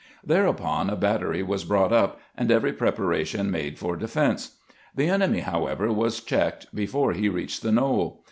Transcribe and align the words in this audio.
Thereupon 0.25 0.89
a 0.89 0.95
battery 0.95 1.43
was 1.43 1.63
brought 1.63 1.93
up, 1.93 2.19
and 2.35 2.49
every 2.49 2.73
preparation 2.73 3.51
made 3.51 3.77
for 3.77 3.95
defense. 3.95 4.57
The 4.95 5.07
enemy, 5.07 5.41
however, 5.41 5.93
was 5.93 6.21
checked 6.21 6.73
before 6.75 7.13
he 7.13 7.29
reached 7.29 7.61
the 7.61 7.71
knoll. 7.71 8.19